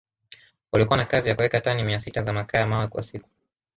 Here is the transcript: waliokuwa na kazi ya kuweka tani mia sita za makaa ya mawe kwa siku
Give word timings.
waliokuwa 0.71 0.97
na 0.97 1.05
kazi 1.05 1.29
ya 1.29 1.35
kuweka 1.35 1.61
tani 1.61 1.83
mia 1.83 1.99
sita 1.99 2.23
za 2.23 2.33
makaa 2.33 2.57
ya 2.57 2.67
mawe 2.67 2.87
kwa 2.87 3.01
siku 3.01 3.29